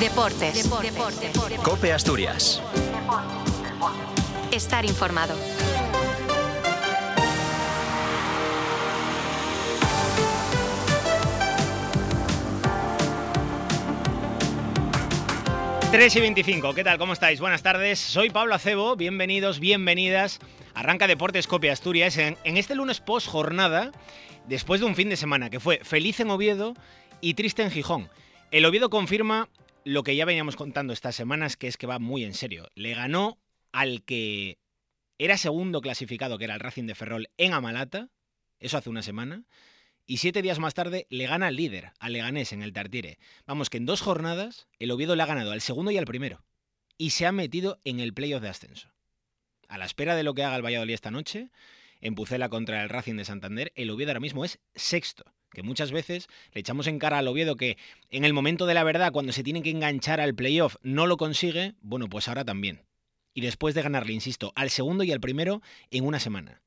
[0.00, 0.68] Deportes.
[1.62, 2.62] Cope Asturias.
[4.52, 5.34] Estar informado.
[15.90, 16.98] Tres y 25, ¿qué tal?
[16.98, 17.40] ¿Cómo estáis?
[17.40, 20.40] Buenas tardes, soy Pablo Acebo, bienvenidos, bienvenidas.
[20.74, 23.92] Arranca Deportes Copia Asturias en, en este lunes post jornada,
[24.46, 26.74] después de un fin de semana que fue feliz en Oviedo
[27.22, 28.10] y triste en Gijón.
[28.50, 29.48] El Oviedo confirma
[29.86, 32.66] lo que ya veníamos contando estas semanas, que es que va muy en serio.
[32.74, 33.38] Le ganó
[33.70, 34.58] al que
[35.16, 38.08] era segundo clasificado, que era el Racing de Ferrol, en Amalata,
[38.58, 39.44] eso hace una semana,
[40.04, 43.20] y siete días más tarde le gana al líder, al Leganés, en el Tartire.
[43.46, 46.42] Vamos, que en dos jornadas el Oviedo le ha ganado al segundo y al primero,
[46.98, 48.92] y se ha metido en el playoff de ascenso.
[49.68, 51.52] A la espera de lo que haga el Valladolid esta noche,
[52.00, 55.90] en Pucela contra el Racing de Santander, el Oviedo ahora mismo es sexto que muchas
[55.90, 57.78] veces le echamos en cara al Oviedo que
[58.10, 61.16] en el momento de la verdad, cuando se tiene que enganchar al playoff, no lo
[61.16, 62.82] consigue, bueno, pues ahora también.
[63.32, 66.60] Y después de ganarle, insisto, al segundo y al primero en una semana.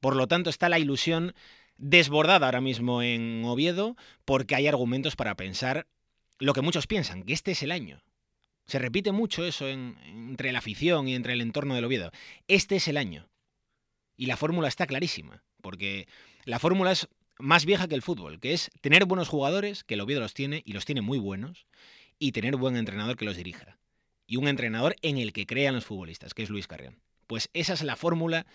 [0.00, 1.34] Por lo tanto, está la ilusión
[1.76, 5.86] desbordada ahora mismo en Oviedo porque hay argumentos para pensar
[6.38, 8.02] lo que muchos piensan, que este es el año.
[8.64, 12.12] Se repite mucho eso entre la afición y entre el entorno del Oviedo.
[12.48, 13.28] Este es el año.
[14.16, 16.08] Y la fórmula está clarísima, porque
[16.44, 20.00] la fórmula es más vieja que el fútbol, que es tener buenos jugadores, que el
[20.00, 21.66] Oviedo los tiene y los tiene muy buenos,
[22.18, 23.78] y tener buen entrenador que los dirija.
[24.26, 27.00] Y un entrenador en el que crean los futbolistas, que es Luis Carrión.
[27.26, 28.46] Pues esa es la fórmula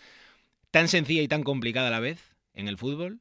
[0.71, 3.19] tan sencilla y tan complicada a la vez en el fútbol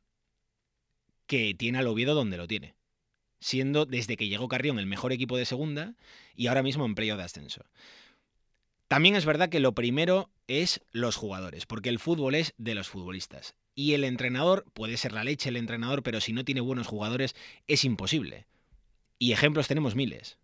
[1.26, 2.74] que tiene al Oviedo donde lo tiene.
[3.41, 5.94] Siendo desde que llegó Carrión el mejor equipo de segunda
[6.34, 7.64] y ahora mismo en playo de ascenso.
[8.88, 12.88] También es verdad que lo primero es los jugadores, porque el fútbol es de los
[12.88, 13.54] futbolistas.
[13.74, 17.34] Y el entrenador, puede ser la leche el entrenador, pero si no tiene buenos jugadores
[17.66, 18.46] es imposible.
[19.18, 20.38] Y ejemplos tenemos miles.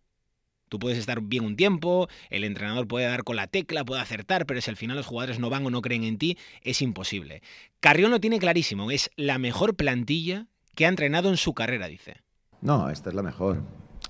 [0.69, 4.47] Tú puedes estar bien un tiempo, el entrenador puede dar con la tecla, puede acertar,
[4.47, 7.43] pero si al final los jugadores no van o no creen en ti, es imposible.
[7.79, 12.17] Carrión lo tiene clarísimo, es la mejor plantilla que ha entrenado en su carrera, dice.
[12.63, 13.63] No, esta es la mejor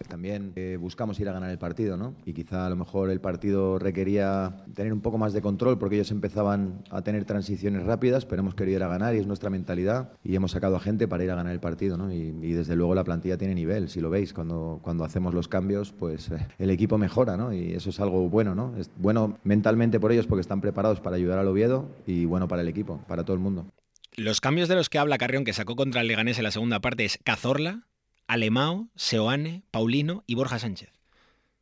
[0.09, 2.15] también eh, buscamos ir a ganar el partido, ¿no?
[2.25, 5.97] Y quizá a lo mejor el partido requería tener un poco más de control porque
[5.97, 9.51] ellos empezaban a tener transiciones rápidas, pero hemos querido ir a ganar y es nuestra
[9.51, 12.13] mentalidad y hemos sacado a gente para ir a ganar el partido, ¿no?
[12.13, 15.93] Y, desde luego la plantilla tiene nivel, si lo veis, cuando, cuando hacemos los cambios,
[15.93, 17.53] pues eh, el equipo mejora, ¿no?
[17.53, 18.77] Y eso es algo bueno, ¿no?
[18.77, 22.63] Es bueno mentalmente por ellos porque están preparados para ayudar al Oviedo y bueno para
[22.63, 23.67] el equipo, para todo el mundo.
[24.15, 26.81] Los cambios de los que habla Carrión, que sacó contra el Leganés en la segunda
[26.81, 27.87] parte, es Cazorla,
[28.33, 30.91] Alemao, Seoane, Paulino y Borja Sánchez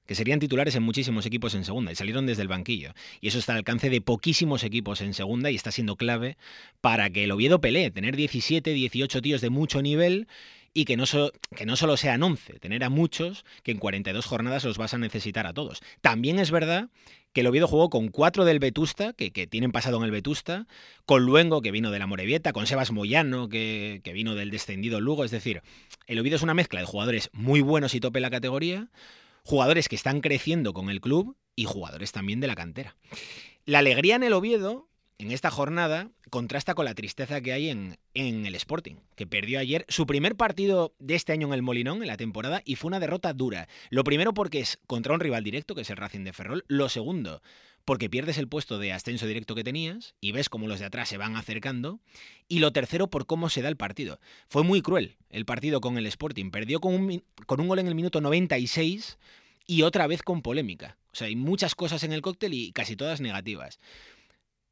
[0.07, 2.95] que serían titulares en muchísimos equipos en segunda y salieron desde el banquillo.
[3.21, 6.37] Y eso está al alcance de poquísimos equipos en segunda y está siendo clave
[6.81, 10.27] para que el Oviedo pelee, tener 17, 18 tíos de mucho nivel
[10.75, 11.05] y que no,
[11.55, 14.99] que no solo sean 11, tener a muchos que en 42 jornadas los vas a
[14.99, 15.81] necesitar a todos.
[16.01, 16.89] También es verdad
[17.33, 20.67] que el Oviedo jugó con cuatro del Vetusta, que, tienen pasado en el Vetusta,
[21.07, 25.01] con Luengo, que vino de la Morevieta, con Sebas Moyano, que, que vino del descendido
[25.01, 25.25] Lugo.
[25.25, 25.63] Es decir,
[26.07, 28.91] el Oviedo es una mezcla de jugadores muy buenos y tope en la categoría,
[29.45, 32.97] jugadores que están creciendo con el club y jugadores también de la cantera.
[33.65, 34.90] La alegría en el Oviedo
[35.21, 39.85] en esta jornada contrasta con la tristeza que hay en, el Sporting, que perdió ayer
[39.89, 43.01] su primer partido de este año en el Molinón, en la temporada, y fue una
[43.01, 43.69] derrota dura.
[43.91, 46.65] Lo primero porque es contra un rival directo, que es el Racing de Ferrol.
[46.69, 47.43] Lo segundo,
[47.85, 51.11] porque pierdes el puesto de ascenso directo que tenías y ves cómo los de atrás
[51.11, 52.01] se van acercando.
[52.49, 54.21] Y lo tercero, por cómo se da el partido.
[54.49, 56.51] Fue muy cruel el partido con el Sporting.
[56.51, 59.19] Perdió con un, con un gol en el minuto 96
[59.67, 60.97] y otra vez con polémica.
[61.13, 63.81] O sea, hay muchas cosas en el cóctel y casi todas negativas.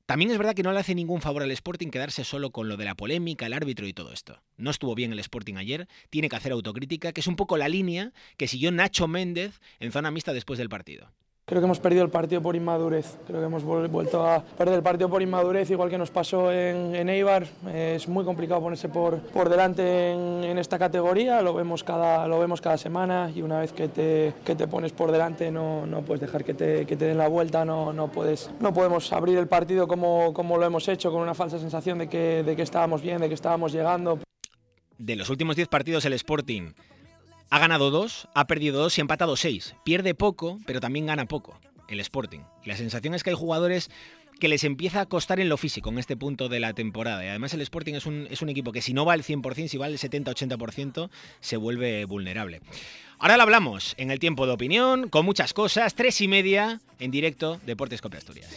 [0.08, 2.78] También es verdad que no le hace ningún favor al Sporting quedarse solo con lo
[2.78, 4.42] de la polémica, el árbitro y todo esto.
[4.56, 7.68] No estuvo bien el Sporting ayer, tiene que hacer autocrítica, que es un poco la
[7.68, 11.12] línea que siguió Nacho Méndez en zona mixta después del partido.
[11.48, 13.16] Creo que hemos perdido el partido por inmadurez.
[13.26, 17.08] Creo que hemos vuelto a perder el partido por inmadurez, igual que nos pasó en,
[17.08, 17.46] Eibar.
[17.72, 21.40] Es muy complicado ponerse por, por delante en, esta categoría.
[21.40, 24.92] Lo vemos, cada, lo vemos cada semana y una vez que te, que te pones
[24.92, 27.64] por delante no, no puedes dejar que te, que te, den la vuelta.
[27.64, 31.32] No, no, puedes, no podemos abrir el partido como, como lo hemos hecho, con una
[31.32, 34.18] falsa sensación de que, de que estábamos bien, de que estábamos llegando.
[34.98, 36.72] De los últimos 10 partidos el Sporting
[37.50, 39.74] ha ganado dos, ha perdido dos y ha empatado seis.
[39.84, 41.58] Pierde poco, pero también gana poco
[41.88, 42.40] el Sporting.
[42.64, 43.90] Y la sensación es que hay jugadores
[44.38, 47.24] que les empieza a costar en lo físico en este punto de la temporada.
[47.24, 49.68] Y además el Sporting es un, es un equipo que si no va al 100%,
[49.68, 51.10] si va al 70-80%,
[51.40, 52.60] se vuelve vulnerable.
[53.18, 57.10] Ahora lo hablamos en el tiempo de opinión, con muchas cosas, tres y media, en
[57.10, 58.48] directo, Deportes Copia Asturias.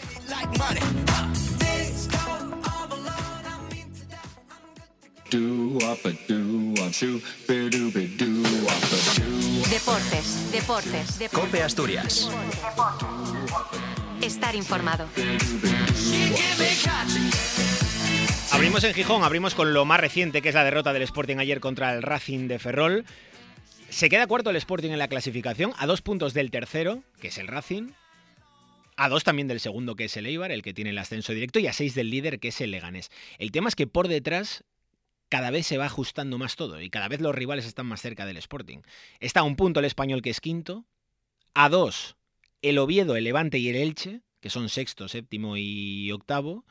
[9.70, 11.30] Deportes, deportes, deportes.
[11.32, 12.30] Cope Asturias.
[14.22, 15.08] Estar informado.
[18.52, 21.62] Abrimos en Gijón, abrimos con lo más reciente, que es la derrota del Sporting ayer
[21.62, 23.06] contra el Racing de Ferrol.
[23.90, 27.38] Se queda cuarto el Sporting en la clasificación, a dos puntos del tercero, que es
[27.38, 27.92] el Racing,
[28.98, 31.60] a dos también del segundo, que es el Eibar, el que tiene el ascenso directo,
[31.60, 33.10] y a seis del líder, que es el Leganés.
[33.40, 34.66] El tema es que por detrás
[35.32, 38.26] cada vez se va ajustando más todo y cada vez los rivales están más cerca
[38.26, 38.80] del Sporting.
[39.22, 40.84] Está a un punto el español que es quinto,
[41.54, 42.18] a dos
[42.62, 46.66] el Oviedo, el Levante y el Elche, que son sexto, séptimo y octavo,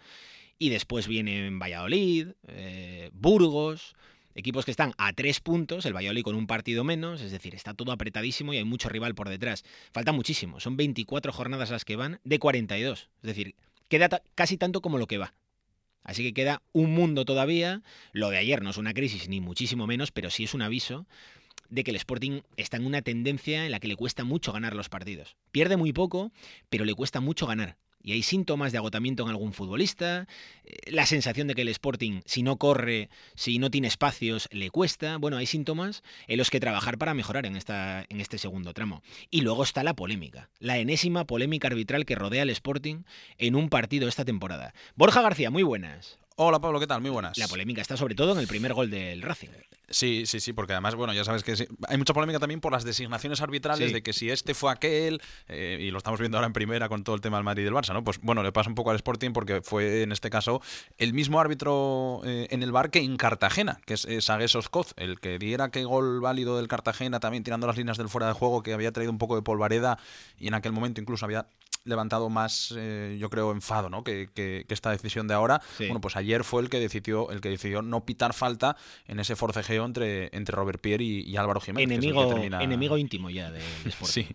[0.59, 3.97] y después vienen Valladolid, eh, Burgos,
[4.35, 7.73] equipos que están a tres puntos, el Valladolid con un partido menos, es decir, está
[7.73, 9.65] todo apretadísimo y hay mucho rival por detrás.
[9.91, 13.55] Falta muchísimo, son 24 jornadas las que van de 42, es decir,
[13.89, 15.33] queda casi tanto como lo que va.
[16.02, 17.82] Así que queda un mundo todavía.
[18.12, 21.06] Lo de ayer no es una crisis ni muchísimo menos, pero sí es un aviso
[21.69, 24.75] de que el Sporting está en una tendencia en la que le cuesta mucho ganar
[24.75, 25.37] los partidos.
[25.52, 26.32] Pierde muy poco,
[26.69, 30.26] pero le cuesta mucho ganar y hay síntomas de agotamiento en algún futbolista,
[30.64, 34.70] eh, la sensación de que el Sporting, si no corre, si no tiene espacios, le
[34.70, 35.17] cuesta.
[35.19, 39.02] Bueno, hay síntomas en los que trabajar para mejorar en, esta, en este segundo tramo.
[39.31, 43.02] Y luego está la polémica, la enésima polémica arbitral que rodea al Sporting
[43.38, 44.75] en un partido esta temporada.
[44.94, 46.20] Borja García, muy buenas.
[46.43, 47.03] Hola Pablo, ¿qué tal?
[47.03, 47.37] Muy buenas.
[47.37, 49.49] La polémica está sobre todo en el primer gol del Racing.
[49.91, 52.83] Sí, sí, sí, porque además, bueno, ya sabes que hay mucha polémica también por las
[52.83, 56.55] designaciones arbitrales de que si este fue aquel, eh, y lo estamos viendo ahora en
[56.55, 58.03] primera con todo el tema del Madrid y del Barça, ¿no?
[58.03, 60.63] Pues bueno, le pasa un poco al Sporting porque fue en este caso
[60.97, 65.21] el mismo árbitro eh, en el bar que en Cartagena, que es, es Oskoz, el
[65.21, 68.63] que diera que gol válido del Cartagena también tirando las líneas del fuera de juego
[68.63, 69.99] que había traído un poco de polvareda
[70.39, 71.49] y en aquel momento incluso había
[71.85, 74.05] levantado más, eh, yo creo, enfado, ¿no?
[74.05, 74.29] Que,
[74.69, 75.61] esta decisión de ahora.
[75.79, 79.37] Bueno, pues ayer fue el que decidió, el que decidió no pitar falta en ese
[79.37, 81.99] forcejeo entre, entre Robert Pierre y, Álvaro Jiménez.
[81.99, 83.61] Enemigo, enemigo íntimo ya de,
[84.03, 84.27] Sí,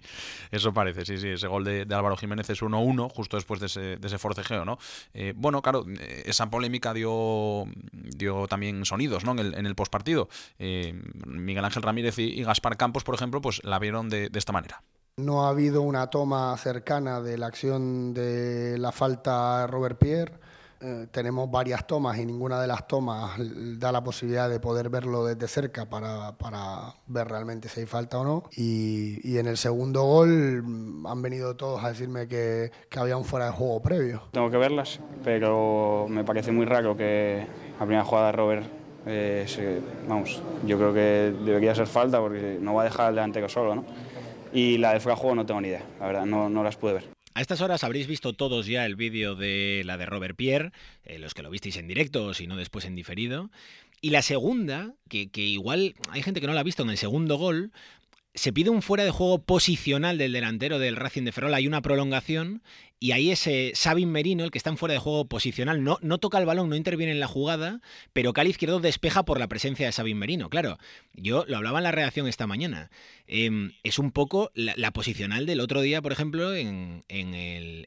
[0.51, 1.29] eso parece, sí, sí.
[1.29, 4.77] Ese gol de, Álvaro Jiménez es 1-1 justo después de ese, de ese forcejeo, ¿no?
[5.13, 9.31] Eh, bueno, claro, eh, esa polémica dio, dio también sonidos, ¿no?
[9.31, 10.29] En el, en el postpartido.
[10.57, 14.81] Miguel Ángel Ramírez y, y, Gaspar Campos, por ejemplo, pues la vieron de esta manera.
[15.17, 20.33] No ha habido una toma cercana de la acción de la falta a Robert Pierre.
[20.81, 23.31] Eh, tenemos varias tomas y ninguna de las tomas
[23.79, 26.33] da la posibilidad de poder verlo desde cerca para,
[27.07, 28.43] ver realmente si hay falta o no.
[28.57, 33.45] Y, en el segundo gol mm, han venido todos a decirme que, había un fuera
[33.45, 34.23] de juego previo.
[34.31, 37.47] Tengo que verlas, pero me parece muy raro que
[37.79, 38.65] la primera jugada de Robert
[39.05, 43.47] eh, vamos, yo creo que debería ser falta porque no va a dejar al delantero
[43.47, 43.85] solo, ¿no?
[44.55, 47.03] Y la fuera juego no tengo ni idea, la verdad, no, no las pude ver.
[47.33, 50.71] A estas horas habréis visto todos ya el vídeo de la de Robert Pierre,
[51.03, 53.51] eh, los que lo visteis en directo si no después en diferido.
[53.99, 56.97] Y la segunda, que, que, igual hay gente que no la ha visto en el
[56.97, 57.73] segundo gol,
[58.35, 61.81] se pide un fuera de juego posicional del delantero del Racing de Ferrol, hay una
[61.81, 62.61] prolongación
[62.99, 66.17] y ahí ese Sabin Merino, el que está en fuera de juego posicional, no, no
[66.17, 67.81] toca el balón, no interviene en la jugada,
[68.13, 70.49] pero Cali Izquierdo despeja por la presencia de Sabin Merino.
[70.49, 70.77] Claro,
[71.13, 72.89] yo lo hablaba en la reacción esta mañana.
[73.27, 77.85] Em, es un poco la, posicional del otro día, por ejemplo, en, en, el,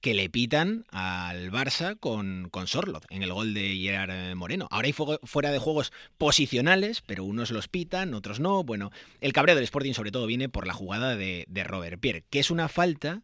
[0.00, 4.66] que le pitan al Barça con, con Sorloth en el gol de Gerard Moreno.
[4.70, 8.64] Ahora hay fuera de juegos posicionales, pero unos los pitan, otros no.
[8.64, 12.24] Bueno, el cabreo del Sporting sobre todo viene por la jugada de, de Robert Pierre,
[12.30, 13.22] que es una falta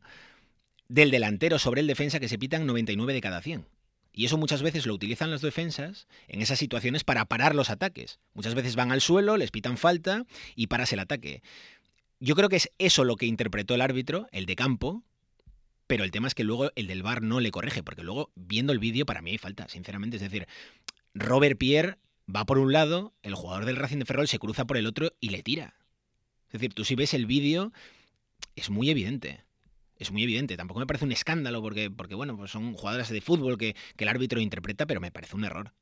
[0.89, 3.67] del delantero sobre el defensa que se pitan 99 de cada 100.
[4.13, 8.19] Y eso muchas veces lo utilizan los defensas en esas situaciones para parar los ataques.
[8.33, 10.25] Muchas veces van al suelo, les pitan falta
[10.55, 11.43] y paras el ataque.
[12.19, 15.05] Yo creo que es eso lo que interpretó el árbitro, el de campo,
[15.87, 18.73] pero el tema es que luego el del bar no le corrige, porque luego viendo
[18.73, 20.17] el vídeo para mí hay falta, sinceramente.
[20.17, 20.47] Es decir,
[21.15, 21.99] Robert Pierre
[22.35, 25.13] va por un lado, el jugador del Racing de Ferrol se cruza por el otro
[25.21, 25.75] y le tira.
[26.47, 27.73] Es decir, tú si ves el vídeo,
[28.57, 29.45] es muy evidente.
[29.97, 30.57] Es muy evidente.
[30.57, 34.09] Tampoco me parece un escándalo porque, porque bueno, pues son jugadoras de fútbol que, el
[34.09, 35.73] árbitro interpreta, pero me parece un error.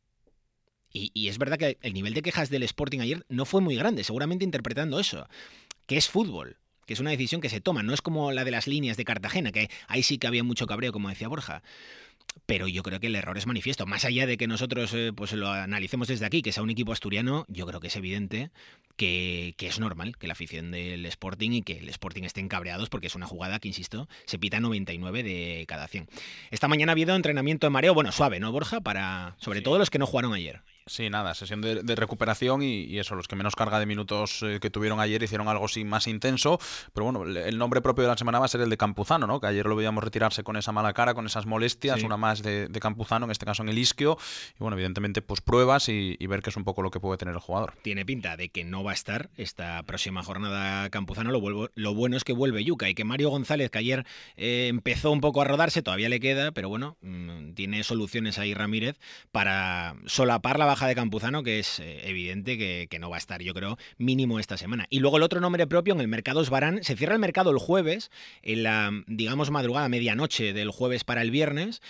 [0.92, 3.74] Y, y, es verdad que el nivel de quejas del Sporting ayer no fue muy
[3.74, 5.26] grande, seguramente interpretando eso,
[5.86, 8.50] que es fútbol que es una decisión que se toma, no es como la de
[8.50, 11.62] las líneas de Cartagena, que ahí sí que había mucho cabreo, como decía Borja.
[12.46, 13.86] Pero yo creo que el error es manifiesto.
[13.86, 16.92] Más allá de que nosotros eh, pues lo analicemos desde aquí, que sea un equipo
[16.92, 18.50] asturiano, yo creo que es evidente
[18.96, 22.88] que, que, es normal que la afición del Sporting y que el Sporting estén cabreados
[22.90, 26.08] porque es una jugada que, insisto, se pita 99 de cada 100.
[26.50, 28.80] Esta mañana ha habido entrenamiento de mareo, bueno, suave, ¿no, Borja?
[28.80, 30.62] Para, sobre todo los que no jugaron ayer.
[30.86, 34.68] Sí, nada, sesión de, recuperación y, eso, los que menos carga de minutos eh, que
[34.68, 36.58] tuvieron ayer hicieron algo sí más intenso,
[36.92, 39.40] pero bueno, el nombre propio de la semana va a ser el de Campuzano, ¿no?
[39.40, 42.68] Que ayer lo veíamos retirarse con esa mala cara, con esas molestias, una más de,
[42.82, 44.18] Campuzano, en este caso en el isquio,
[44.50, 47.34] y bueno, evidentemente pues pruebas y, ver qué es un poco lo que puede tener
[47.34, 47.74] el jugador.
[47.80, 52.18] Tiene pinta de que no va a estar esta próxima jornada Campuzano, lo, lo bueno
[52.18, 54.04] es que vuelve Yuca y que Mario González, que ayer
[54.36, 58.52] eh, empezó un poco a rodarse, todavía le queda, pero bueno, mm, tiene soluciones ahí
[58.52, 58.98] Ramírez
[59.32, 63.18] para solapar la baja de Campuzano, que es eh, evidente que, que, no va a
[63.18, 64.86] estar, yo creo, mínimo esta semana.
[64.90, 66.82] Y luego el otro nombre propio en el mercado es Barán.
[66.82, 68.10] Se cierra el mercado el jueves,
[68.42, 71.80] en la, digamos, madrugada, medianoche del jueves para el viernes.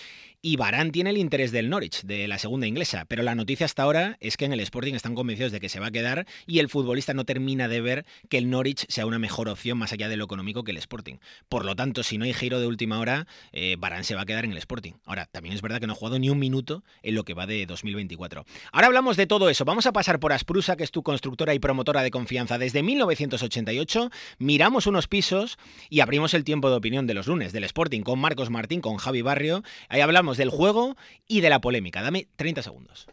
[0.47, 3.83] Y Barán tiene el interés del Norwich, de la segunda inglesa, pero la noticia hasta
[3.83, 6.59] ahora es que en el Sporting están convencidos de que se va a quedar y
[6.59, 10.07] el futbolista no termina de ver que el Norwich sea una mejor opción más allá
[10.11, 11.15] de lo económico que el Sporting.
[11.49, 14.27] Por lo tanto, si no hay giro de última hora, eh, Barán se va a
[14.27, 14.93] quedar en el Sporting.
[15.07, 17.47] Ahora, también es verdad que no ha jugado ni un minuto en lo que va
[17.47, 18.45] de 2024.
[18.71, 19.65] Ahora hablamos de todo eso.
[19.65, 24.11] Vamos a pasar por Asprusa, que es tu constructora y promotora de confianza desde 1988.
[24.37, 25.57] Miramos unos pisos
[25.89, 28.99] y abrimos el tiempo de opinión de los lunes del Sporting con Marcos Martín, con
[28.99, 29.63] Javi Barrio.
[29.89, 32.03] Ahí hablamos del juego y de la polémica.
[32.03, 33.07] Dame 30 segundos.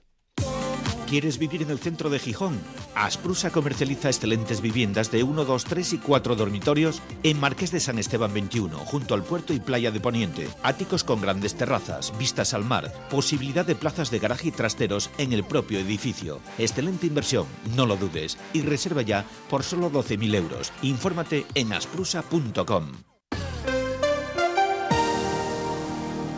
[1.12, 2.58] ¿Quieres vivir en el centro de Gijón?
[2.96, 8.00] Asprusa comercializa excelentes viviendas de 1, 2, 3 y 4 dormitorios en Marqués de San
[8.00, 10.48] Esteban 21, junto al puerto y playa de Poniente.
[10.64, 15.34] Áticos con grandes terrazas, vistas al mar, posibilidad de plazas de garaje y trasteros en
[15.34, 16.40] el propio edificio.
[16.58, 20.72] Excelente inversión, no lo dudes, y reserva ya por solo 12.000 euros.
[20.82, 23.11] Infórmate en asprusa.com.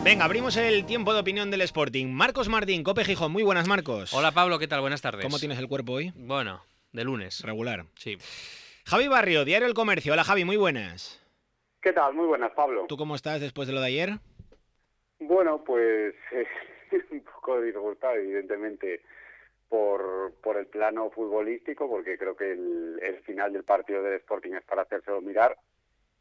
[0.04, 2.08] Venga, abrimos el tiempo de opinión del Sporting.
[2.08, 3.32] Marcos Martín, Cope Gijón.
[3.32, 4.12] Muy buenas, Marcos.
[4.12, 4.58] Hola, Pablo.
[4.58, 4.82] ¿Qué tal?
[4.82, 5.24] Buenas tardes.
[5.24, 6.12] ¿Cómo tienes el cuerpo hoy?
[6.14, 7.40] Bueno, de lunes.
[7.42, 7.86] Regular.
[7.94, 8.18] Sí.
[8.84, 10.12] Javi Barrio, Diario El Comercio.
[10.12, 10.44] Hola, Javi.
[10.44, 11.24] Muy buenas.
[11.80, 12.12] ¿Qué tal?
[12.12, 12.84] Muy buenas, Pablo.
[12.86, 14.10] ¿Tú cómo estás después de lo de ayer?
[15.20, 16.14] Bueno, pues
[17.10, 19.00] un poco disgustado, evidentemente,
[19.70, 24.52] por, por el plano futbolístico, porque creo que el, el final del partido del Sporting
[24.52, 25.56] es para hacérselo mirar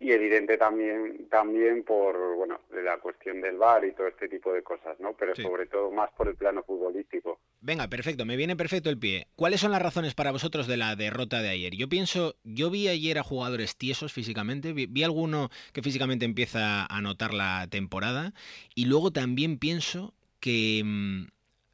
[0.04, 4.62] y evidente también también por bueno la cuestión del bar y todo este tipo de
[4.62, 7.40] cosas no pero sobre todo más por el plano futbolístico.
[7.62, 9.28] Venga perfecto me viene perfecto el pie.
[9.36, 12.90] Cuáles son las razones para vosotros de la derrota de ayer yo pienso yo vi
[12.90, 18.34] ayer a jugadores tiesos físicamente vi, alguno que físicamente empieza a notar la temporada
[18.76, 21.28] y luego también pienso que mm,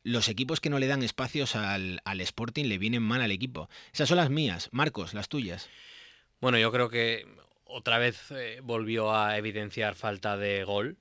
[0.03, 3.69] los equipos que no le dan espacios al, al Sporting le vienen mal al equipo.
[3.93, 4.69] Esas son las mías.
[4.71, 5.69] Marcos las tuyas.
[6.39, 7.25] Bueno, yo creo que
[7.69, 10.97] otra vez eh, volvió a evidenciar falta de gol,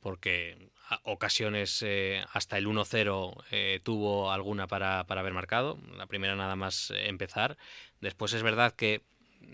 [0.00, 0.70] porque
[1.04, 5.78] ocasiones eh, hasta el 1-0 eh, tuvo alguna para, haber marcado.
[5.96, 7.56] La primera nada más empezar.
[8.00, 9.02] Después es verdad que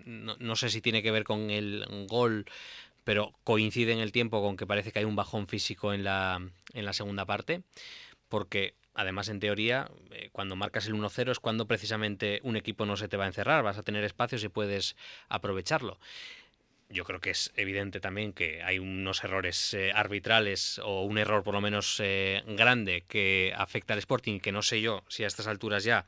[0.06, 2.46] no, sé si tiene que ver con el gol,
[3.04, 6.40] pero coincide en el tiempo con que parece que hay un bajón físico en la,
[6.72, 7.62] en la segunda parte,
[8.28, 9.90] porque además en teoría
[10.32, 13.62] cuando marcas el 1-0 es cuando precisamente un equipo no se te va a encerrar,
[13.62, 14.96] vas a tener espacios y puedes
[15.28, 15.98] aprovecharlo
[16.94, 21.42] yo creo que es evidente también que hay unos errores eh, arbitrales o un error
[21.42, 25.26] por lo menos eh, grande que afecta al Sporting, que no sé yo si a
[25.26, 26.06] estas alturas ya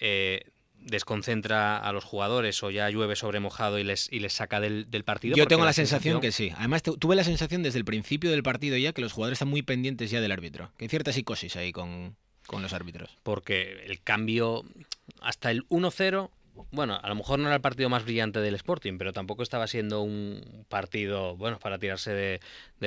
[0.00, 0.50] eh,
[0.80, 4.86] desconcentra a los jugadores o ya llueve sobre mojado y les, y les saca del,
[5.04, 5.36] partido.
[5.36, 6.52] Yo tengo la, sensación, que sí.
[6.58, 9.62] Además, tuve la sensación desde el principio del partido ya que los jugadores están muy
[9.62, 13.16] pendientes ya del árbitro, que hay cierta psicosis ahí con, con los árbitros.
[13.22, 14.64] Porque el cambio
[15.22, 16.30] hasta el 1-0
[16.70, 19.66] bueno, a lo mejor no era el partido más brillante del Sporting, pero tampoco estaba
[19.66, 22.40] siendo un partido, bueno, para tirarse de,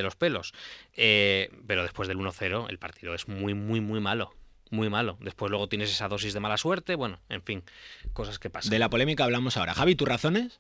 [0.03, 0.53] los pelos.
[0.95, 4.33] Eh, pero después del 1-0, el partido es muy, muy, muy malo.
[4.69, 5.17] Muy malo.
[5.21, 6.95] Después luego tienes esa dosis de mala suerte.
[6.95, 7.63] Bueno, en fin,
[8.13, 8.71] cosas que pasan.
[8.71, 9.74] De la polémica hablamos ahora.
[9.74, 10.59] Javi, ¿tus razones?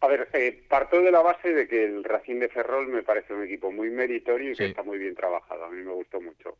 [0.00, 3.34] A ver, eh, parto de la base de que el Racing de Ferrol me parece
[3.34, 5.64] un equipo muy meritorio y que está muy bien trabajado.
[5.64, 6.56] A mí me gustó mucho.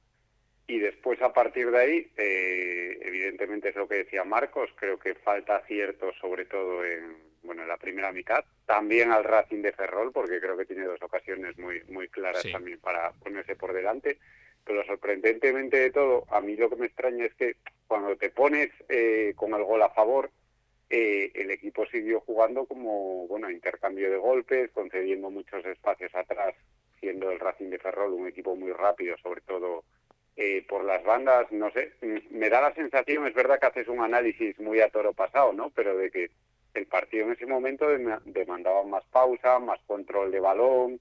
[0.72, 5.14] Y después, a partir de ahí, eh, evidentemente es lo que decía Marcos, creo que
[5.16, 8.42] falta acierto, sobre todo en, bueno, en la primera mitad.
[8.64, 12.80] También al Racing de Ferrol, porque creo que tiene dos ocasiones muy, muy claras también
[12.80, 14.16] para ponerse por delante.
[14.64, 18.70] Pero sorprendentemente de todo, a mí lo que me extraña es que cuando te pones
[18.88, 20.30] eh, con el gol a favor,
[20.88, 26.54] eh, el equipo siguió jugando como, bueno, intercambio de golpes, concediendo muchos espacios atrás,
[26.98, 29.84] siendo el Racing de Ferrol un equipo muy rápido, sobre todo
[30.36, 33.88] eh, por las bandas, no sé, mm, me da la sensación, es verdad que haces
[33.88, 35.70] un análisis muy a toro pasado, ¿no?
[35.70, 36.30] Pero de que
[36.74, 37.86] el partido en ese momento
[38.24, 41.00] demandaba más pausa, más control de balón,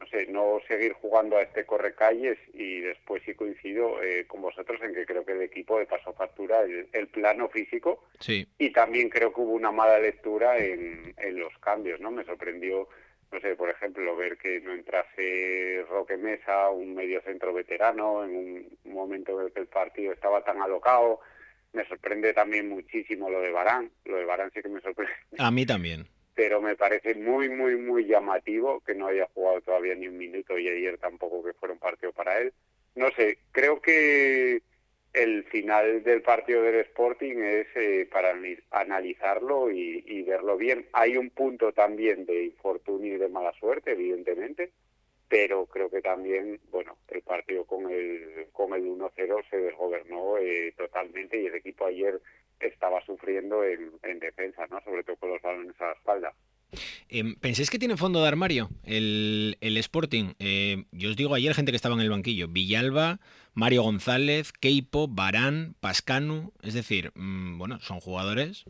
[0.00, 4.80] no sé, no seguir jugando a este correcalles y después sí coincido eh, con vosotros
[4.82, 8.46] en que creo que el equipo de paso factura el, plano físico sí.
[8.58, 12.10] y también creo que hubo una mala lectura en, en los cambios, ¿no?
[12.10, 12.88] Me sorprendió
[13.34, 18.36] no sé, por ejemplo, ver que no entrase Roque Mesa, un medio centro veterano, en
[18.36, 21.18] un momento en el que el partido estaba tan alocado.
[21.72, 23.90] Me sorprende también muchísimo lo de Barán.
[24.04, 25.12] Lo de Barán sí que me sorprende.
[25.38, 26.06] A mí también.
[26.36, 30.56] Pero me parece muy, muy, muy llamativo que no haya jugado todavía ni un minuto
[30.56, 32.52] y ayer tampoco que fuera un partido para él.
[32.94, 34.62] No sé, creo que
[35.14, 38.34] el final del partido del Sporting es eh, para
[38.70, 40.86] analizarlo y, verlo bien.
[40.92, 44.72] Hay un punto también de infortunio y de mala suerte, evidentemente,
[45.28, 50.74] pero creo que también, bueno, el partido con el con el 1-0 se desgobernó eh,
[50.76, 52.20] totalmente y el equipo ayer
[52.58, 54.80] estaba sufriendo en, en defensa, ¿no?
[54.80, 56.34] Sobre todo con los balones a la espalda.
[57.08, 60.34] Em, ¿Pensáis que tiene fondo de armario el, Sporting?
[60.38, 62.48] Eh, yo os digo ayer gente que estaba en el banquillo.
[62.48, 63.20] Villalba,
[63.54, 66.52] Mario González, Keipo, Barán, Pascanu.
[66.62, 68.64] Es decir, mm, bueno, son jugadores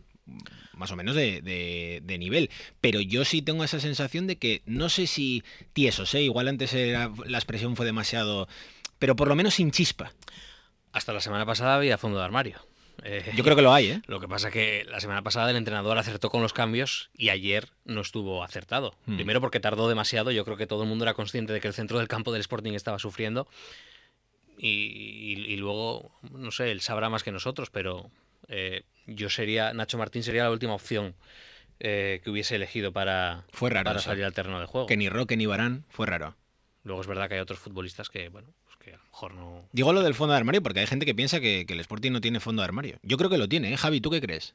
[0.75, 2.51] más o menos de, nivel.
[2.81, 5.43] Pero yo sí tengo esa sensación de que no sé si
[5.73, 6.23] tiesos, ¿eh?
[6.23, 8.49] igual antes la expresión fue demasiado...
[8.99, 10.13] Pero por lo menos sin chispa.
[10.93, 12.59] Hasta la semana pasada había fondo de armario.
[13.03, 14.03] Eh, Yo creo que lo hay, ¿eh?
[14.07, 17.31] Lo que pasa es que la semana pasada el entrenador acertó con los cambios y
[17.31, 18.95] ayer no estuvo acertado.
[19.07, 19.17] Hmm.
[19.17, 21.75] Primero porque tardó demasiado, yo creo que todo el mundo era consciente de que el
[21.75, 23.49] centro del campo del Sporting estaba sufriendo.
[24.57, 28.11] Y, luego, no sé, él sabrá más que nosotros, pero
[28.49, 31.15] eh, yo sería, Nacho Martín sería la última opción
[31.81, 34.87] eh, que hubiese elegido para, fue raro para salir al terreno de juego.
[34.87, 36.35] Que ni Roque ni Barán, fue raro.
[36.85, 38.49] Luego es verdad que hay otros futbolistas que, bueno,
[38.85, 39.69] que a lo mejor no...
[39.73, 42.21] Digo lo del fondo de armario porque hay gente que piensa que, el Sporting no
[42.21, 42.97] tiene fondo de armario.
[43.03, 43.76] Yo creo que lo tiene, ¿eh?
[43.76, 44.55] Javi, ¿tú qué crees?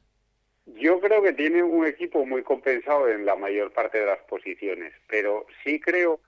[0.66, 4.92] Yo creo que tiene un equipo muy compensado en la mayor parte de las posiciones,
[5.08, 6.20] pero sí creo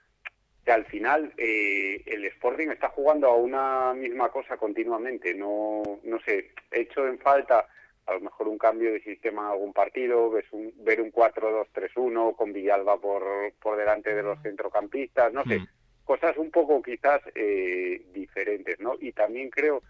[0.65, 5.35] que al final eh, el Sporting está jugando a una misma cosa continuamente.
[5.35, 7.67] No, no sé, hecho en falta
[8.07, 12.35] a lo mejor un cambio de sistema en algún partido, ves un, ver un 4-2-3-1
[12.35, 13.23] con Villalba por,
[13.61, 15.61] por delante de los centrocampistas, no sé.
[15.61, 15.69] Mm
[16.05, 18.97] cosas un poco quizás eh, diferentes, ¿no?
[19.01, 19.83] Y también creo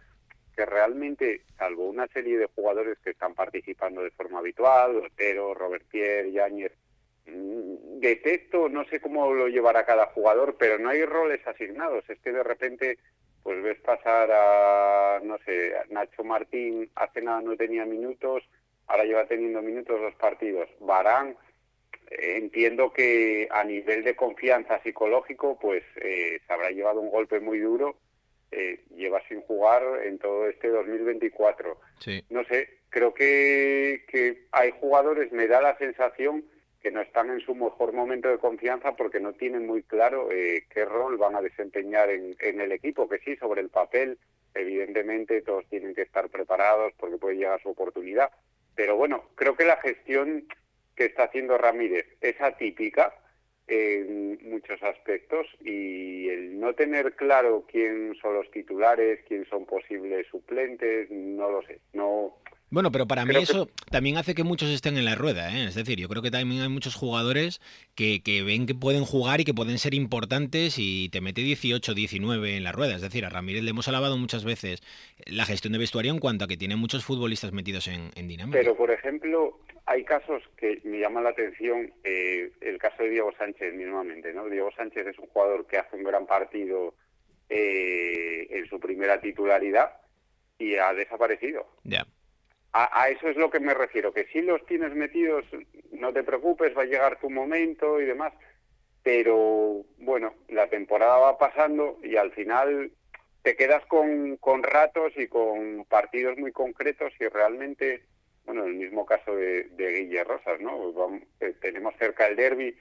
[0.55, 5.85] que realmente, salvo una serie de jugadores que están participando de forma habitual, Otero, Robert
[5.89, 6.73] Pierre, Yáñez,
[7.27, 12.09] mm, detecto, no sé cómo lo llevará cada jugador, pero no hay roles asignados.
[12.09, 12.99] Es que de repente,
[13.43, 18.45] pues ves pasar a, no sé, Nacho Martín, hace nada no tenía minutos,
[18.87, 20.69] ahora lleva teniendo minutos los partidos.
[20.81, 21.37] Barán,
[22.11, 27.59] entiendo que a nivel de confianza psicológico, pues eh, se habrá llevado un golpe muy
[27.59, 27.97] duro.
[28.55, 31.79] Eh, lleva sin jugar en todo este 2024.
[32.29, 36.45] No sé, creo que, que hay jugadores, me da la sensación
[36.83, 40.67] que no están en su mejor momento de confianza porque no tienen muy claro eh,
[40.69, 44.19] qué rol van a desempeñar en, en, el equipo, que sí, sobre el papel,
[44.55, 48.31] evidentemente todos tienen que estar preparados porque puede llegar su oportunidad.
[48.75, 50.47] Pero bueno, creo que la gestión
[50.97, 53.15] que está haciendo Ramírez es atípica
[53.67, 60.27] en muchos aspectos y el no tener claro quién son los titulares, quién son posibles
[60.29, 61.81] suplentes, no lo sé.
[61.93, 62.39] No,
[62.73, 65.67] bueno, pero para mí eso también hace que muchos estén en la rueda, ¿eh?
[65.67, 67.61] Es decir, yo creo que también hay muchos jugadores
[67.95, 71.95] que, que, ven que pueden jugar y que pueden ser importantes y te mete 18,
[71.95, 72.97] 19 en la rueda.
[72.97, 74.83] Es decir, a Ramírez le hemos alabado muchas veces
[75.27, 78.59] la gestión de vestuario en cuanto a que tiene muchos futbolistas metidos en, en dinámica.
[78.59, 83.33] Pero, por ejemplo, hay casos que me llaman la atención, eh, el caso de Diego
[83.37, 84.49] Sánchez mismamente, ¿no?
[84.49, 86.95] Diego Sánchez es un jugador que hace un gran partido
[87.49, 89.93] eh, en su primera titularidad
[90.59, 91.67] y ha desaparecido.
[91.85, 92.07] Ya.
[92.75, 95.45] A, eso es lo que me refiero, que si los tienes metidos,
[95.91, 98.33] no te preocupes, va a llegar tu momento y demás,
[99.03, 102.91] pero bueno, la temporada va pasando y al final
[103.43, 108.05] te quedas con, con ratos y con partidos muy concretos y realmente
[108.45, 111.21] bueno, el mismo caso de, Guille Rosas, ¿no?
[111.41, 112.77] Eh, tenemos cerca el derby.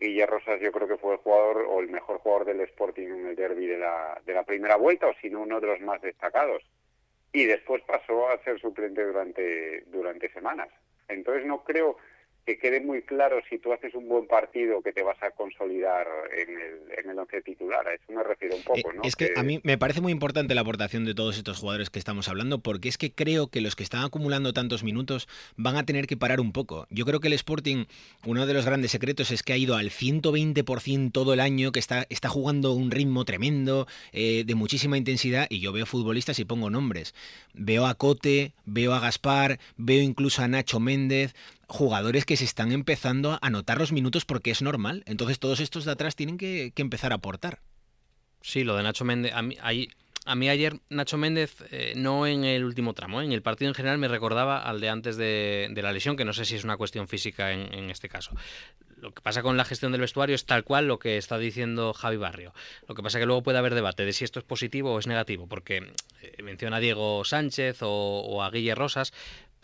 [0.00, 3.26] Guille Rosas yo creo que fue el jugador o el mejor jugador del Sporting en
[3.28, 6.00] el derby de la, de la primera vuelta, o si no uno de los más
[6.00, 6.62] destacados.
[7.34, 10.68] Y después pasó a ser suplente durante, durante semanas.
[11.08, 11.98] Entonces no creo
[12.44, 16.06] que quede muy claro si tú haces un buen partido que te vas a consolidar
[16.36, 17.86] en el, en el once titular.
[17.86, 19.02] A eso me refiero un poco, ¿no?
[19.02, 21.98] Es que, a mí me parece muy importante la aportación de todos estos jugadores que
[21.98, 25.86] estamos hablando, porque es que creo que los que están acumulando tantos minutos van a
[25.86, 26.86] tener que parar un poco.
[26.90, 27.86] Yo creo que el Sporting,
[28.26, 31.80] uno de los grandes secretos es que ha ido al 120% todo el año, que
[31.80, 36.44] está, está jugando un ritmo tremendo, eh, de muchísima intensidad, y yo veo futbolistas y
[36.44, 37.14] pongo nombres.
[37.54, 41.34] Veo a Cote, veo a Gaspar, veo incluso a Nacho Méndez,
[41.68, 45.02] jugadores que se están empezando a notar los minutos porque es normal.
[45.06, 47.60] Entonces todos estos de atrás tienen que, empezar a aportar.
[48.40, 49.42] Sí, lo de Nacho Méndez, a
[50.34, 53.98] mí, ayer Nacho Méndez, eh, no en el último tramo, en el partido en general
[53.98, 57.08] me recordaba al de antes de, la lesión, que no sé si es una cuestión
[57.08, 58.32] física en, este caso.
[58.96, 61.92] Lo que pasa con la gestión del vestuario es tal cual lo que está diciendo
[61.94, 62.54] Javi Barrio.
[62.86, 64.98] Lo que pasa es que luego puede haber debate de si esto es positivo o
[64.98, 65.92] es negativo, porque
[66.42, 69.12] menciona a Diego Sánchez o, a Guille Rosas,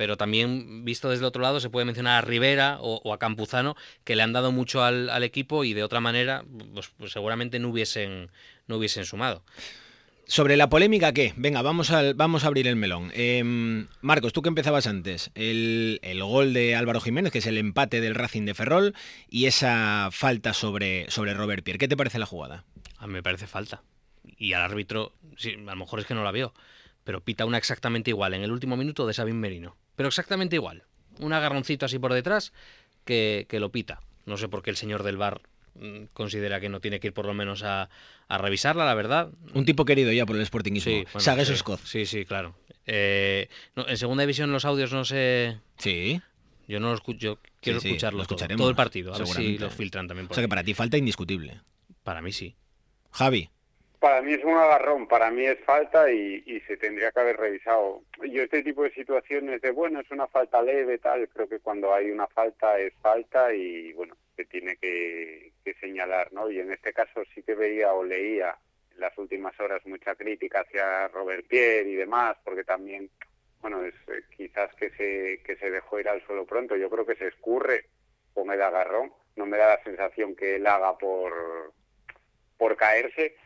[0.00, 3.76] pero también visto desde el otro lado se puede mencionar a Rivera o, a Campuzano,
[4.02, 7.68] que le han dado mucho al, equipo y de otra manera pues, pues, seguramente no
[7.68, 8.30] hubiesen,
[8.66, 9.44] no hubiesen sumado.
[10.24, 11.34] Sobre la polémica, ¿qué?
[11.36, 13.12] Venga, vamos a, vamos a abrir el melón.
[13.12, 18.00] Em, Marcos, tú que empezabas antes, el, gol de Álvaro Jiménez, que es el empate
[18.00, 18.94] del Racing de Ferrol,
[19.28, 21.78] y esa falta sobre, sobre Robert Pierre.
[21.78, 22.64] ¿Qué te parece la jugada?
[22.96, 23.82] A mí me parece falta.
[24.38, 26.54] Y al árbitro, sí, a lo mejor es que no la vio,
[27.04, 30.84] pero pita una exactamente igual en el último minuto de Sabin Merino pero exactamente igual.
[31.18, 32.54] Un agarroncito así por detrás
[33.04, 34.00] que, lo pita.
[34.24, 35.42] No sé por qué el señor del bar
[35.74, 37.90] mm, considera que no tiene que ir por lo menos a,
[38.30, 39.28] revisarla, la verdad.
[39.52, 41.04] Un tipo querido ya por el Sporting Sí,
[41.54, 41.80] Scott.
[41.84, 42.54] Sí, sí, claro.
[42.86, 45.58] Eh, en segunda división los audios no sé...
[45.76, 46.22] Sí.
[46.66, 50.08] Yo no los escucho, quiero escucharlos todo, todo, el partido, a ver si los filtran
[50.08, 50.28] también.
[50.30, 51.60] o sea que para ti falta indiscutible.
[52.04, 52.56] Para mí sí.
[53.10, 53.50] Javi.
[54.00, 58.02] Para mí es un agarrón, para mí es falta y, se tendría que haber revisado.
[58.30, 61.92] Yo este tipo de situaciones de, bueno, es una falta leve, tal, creo que cuando
[61.92, 66.50] hay una falta es falta y, bueno, se tiene que, señalar, ¿no?
[66.50, 68.56] Y en este caso sí que veía o leía
[68.92, 73.10] en las últimas horas mucha crítica hacia Robert Pierre y demás, porque también,
[73.60, 76.74] bueno, es eh, quizás que se, que se dejó ir al suelo pronto.
[76.74, 77.84] Yo creo que se escurre
[78.32, 81.72] o me da agarrón, no me da la sensación que él haga por,
[82.56, 83.36] por caerse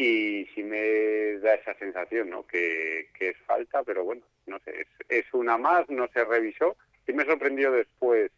[0.00, 2.46] y sí me da esa sensación, ¿no?
[2.46, 6.76] Que, es falta, pero bueno, no sé, es, una más, no se revisó.
[7.06, 8.30] Y me sorprendió después,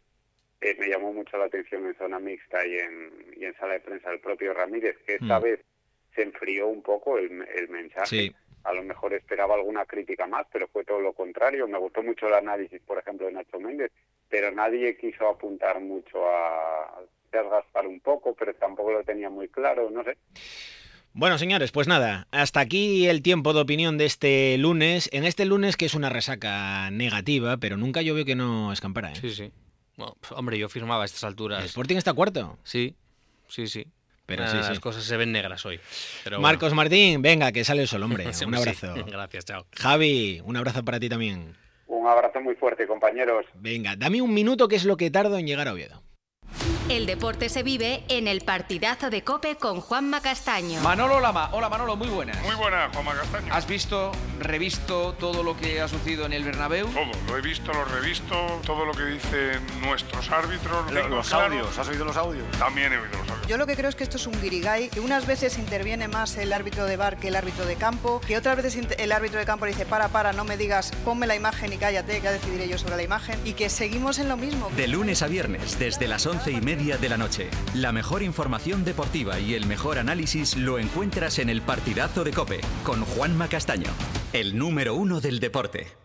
[0.59, 3.79] eh, me llamó mucho la atención en zona mixta y en, y en sala de
[3.79, 5.43] prensa el propio Ramírez, que esta mm.
[5.43, 5.59] vez
[6.13, 7.31] se enfrió un poco el,
[7.69, 8.33] mensaje.
[8.65, 11.67] A lo mejor esperaba alguna crítica más, pero fue todo lo contrario.
[11.67, 13.91] Me gustó mucho el análisis, por ejemplo, de Nacho Méndez,
[14.29, 19.89] pero nadie quiso apuntar mucho a desgastar un poco, pero tampoco lo tenía muy claro,
[19.89, 20.17] no sé.
[21.15, 25.09] Bueno, señores, pues nada, hasta aquí el tiempo de opinión de este lunes.
[25.13, 29.11] En este lunes que es una resaca negativa, pero nunca yo veo que no escampara.
[29.11, 29.15] ¿eh?
[29.21, 29.51] Sí, sí.
[30.31, 31.59] hombre, yo firmaba a estas alturas.
[31.59, 32.57] ¿El Sporting está cuarto?
[32.63, 32.95] Sí,
[33.47, 33.85] sí, sí.
[34.25, 35.79] Pero sí, las cosas se ven negras hoy.
[36.39, 38.25] Marcos Martín, venga, que sale el sol, hombre.
[38.47, 38.95] un abrazo.
[39.07, 39.67] Gracias, chao.
[39.75, 41.55] Javi, un abrazo para ti también.
[41.85, 43.45] Un abrazo muy fuerte, compañeros.
[43.53, 46.01] Venga, dame un minuto que es lo que tardo en llegar a Oviedo.
[46.89, 50.81] El deporte se vive en el partidazo de Cope con Juanma Castaño.
[50.81, 51.49] Manolo Lama.
[51.53, 52.41] Hola Manolo, muy buenas.
[52.43, 53.53] Muy buenas, Juanma Castaño.
[53.53, 56.87] ¿Has visto, revisto todo lo que ha sucedido en el Bernabéu?
[56.87, 60.91] Todo, lo he visto, lo he revisto, todo lo que dicen nuestros árbitros.
[60.91, 62.45] los audios, ¿has oído los audios?
[62.59, 63.42] También he oído los audios.
[63.47, 66.37] Yo lo que creo es que esto es un guirigay, que unas veces interviene más
[66.37, 69.45] el árbitro de bar que el árbitro de campo, que otras veces el árbitro de
[69.45, 72.31] campo le dice, para, para, no me digas, ponme la imagen y cállate, que ya
[72.31, 74.69] decidiré yo sobre la imagen, y que seguimos en lo mismo.
[74.77, 77.49] De lunes a viernes, desde las once y media de la noche.
[77.73, 82.61] La mejor información deportiva y el mejor análisis lo encuentras en el partidazo de Cope
[82.85, 83.89] con Juanma Castaño,
[84.31, 86.02] el número uno del deporte.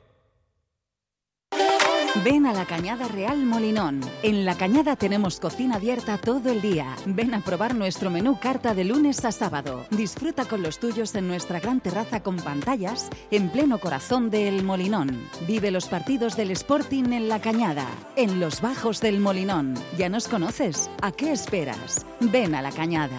[2.24, 4.00] Ven a la Cañada Real Molinón.
[4.22, 6.96] En la Cañada tenemos cocina abierta todo el día.
[7.06, 9.86] Ven a probar nuestro menú carta de lunes a sábado.
[9.90, 15.28] Disfruta con los tuyos en nuestra gran terraza con pantallas en pleno corazón del Molinón.
[15.46, 19.74] Vive los partidos del Sporting en la Cañada, en los bajos del Molinón.
[19.96, 20.90] ¿Ya nos conoces?
[21.02, 22.04] ¿A qué esperas?
[22.20, 23.18] Ven a la Cañada.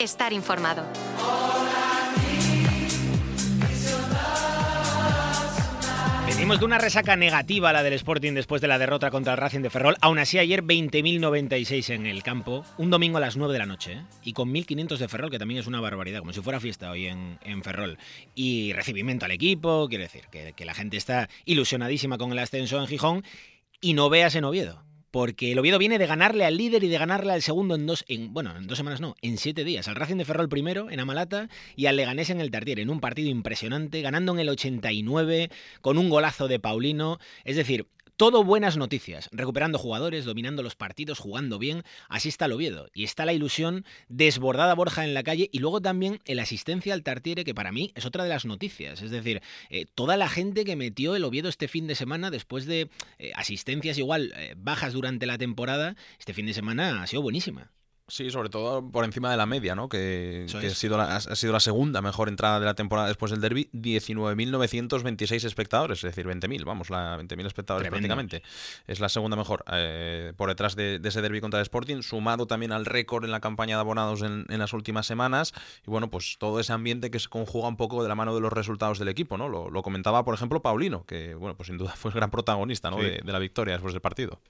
[0.00, 0.84] estar informado.
[6.26, 9.60] Venimos de una resaca negativa la del Sporting después de la derrota contra el Racing
[9.60, 9.96] de Ferrol.
[10.00, 13.92] Aún así, ayer 20.096 en el campo, un domingo a las 9 de la noche,
[13.92, 14.02] ¿eh?
[14.22, 17.06] y con 1.500 de Ferrol, que también es una barbaridad, como si fuera fiesta hoy
[17.06, 17.98] en, Ferrol.
[18.34, 22.80] Y recibimiento al equipo, quiero decir, que, que la gente está ilusionadísima con el ascenso
[22.80, 23.22] en Gijón,
[23.82, 26.98] y no veas en Oviedo porque el Oviedo viene de ganarle al líder y de
[26.98, 29.88] ganarle al segundo en dos, en, bueno, en dos semanas no, en siete días.
[29.88, 33.00] Al Racing de Ferrol primero, en Amalata, y al Leganés en el Tartier, en un
[33.00, 37.18] partido impresionante, ganando en el 89, con un golazo de Paulino.
[37.44, 37.86] Es decir,
[38.20, 42.90] todo buenas noticias, recuperando jugadores, dominando los partidos, jugando bien, así está el Oviedo.
[42.92, 47.02] Y está la ilusión desbordada Borja en la calle y luego también el asistencia al
[47.02, 49.00] Tartiere, que para mí es otra de las noticias.
[49.00, 52.66] Es decir, eh, toda la gente que metió el Oviedo este fin de semana después
[52.66, 57.22] de eh, asistencias igual eh, bajas durante la temporada, este fin de semana ha sido
[57.22, 57.70] buenísima.
[58.10, 59.88] Sí, sobre todo por encima de la media, ¿no?
[59.88, 63.40] Que, ha, sido la, ha sido la segunda mejor entrada de la temporada después del
[63.40, 63.70] derby.
[63.72, 68.42] 19.926 espectadores, es decir, 20.000, vamos, la 20.000 espectadores prácticamente.
[68.88, 72.72] Es la segunda mejor eh, por detrás de, ese derby contra el Sporting, sumado también
[72.72, 75.54] al récord en la campaña de abonados en, las últimas semanas.
[75.86, 78.40] Y bueno, pues todo ese ambiente que se conjuga un poco de la mano de
[78.40, 79.48] los resultados del equipo, ¿no?
[79.48, 82.96] Lo, comentaba, por ejemplo, Paulino, que, bueno, pues sin duda fue el gran protagonista, ¿no?
[82.96, 84.40] De, de la victoria después del partido.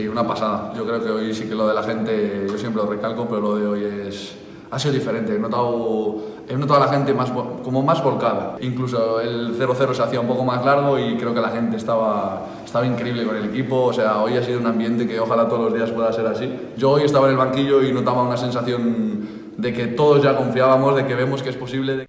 [0.00, 0.72] Una pasada.
[0.76, 3.40] Yo creo que hoy sí que lo de la gente, yo siempre lo recalco, pero
[3.40, 4.36] lo de hoy es,
[4.70, 5.34] ha sido diferente.
[5.34, 8.58] He notado, he notado a la gente más, como más volcada.
[8.60, 12.46] Incluso el 0-0 se hacía un poco más largo y creo que la gente estaba,
[12.64, 13.86] estaba increíble con el equipo.
[13.86, 16.48] O sea, hoy ha sido un ambiente que ojalá todos los días pueda ser así.
[16.76, 20.94] Yo hoy estaba en el banquillo y notaba una sensación de que todos ya confiábamos,
[20.94, 21.96] de que vemos que es posible.
[21.96, 22.08] De...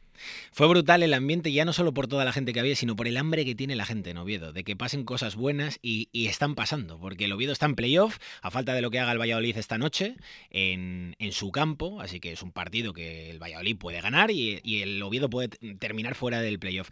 [0.52, 3.08] Fue brutal el ambiente, ya no solo por toda la gente que había, sino por
[3.08, 6.56] el hambre que tiene la gente en Oviedo, de que pasen cosas buenas y, están
[6.56, 9.58] pasando, porque el Oviedo está en playoff, a falta de lo que haga el Valladolid
[9.58, 10.16] esta noche,
[10.50, 14.82] en, su campo, así que es un partido que el Valladolid puede ganar y, y
[14.82, 16.90] el Oviedo puede terminar fuera del playoff